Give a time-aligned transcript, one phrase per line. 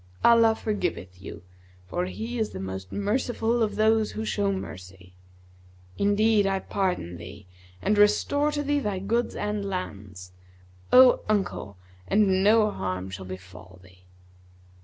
[0.23, 1.43] Allah forgiveth you;
[1.85, 5.13] for He is the most merciful of those who show mercy.[FN#163]
[6.03, 7.45] Indeed I pardon thee,
[7.83, 10.31] and restore to thee thy goods and lands,
[10.91, 11.77] O uncle,
[12.07, 14.03] and no harm shall befall thee.'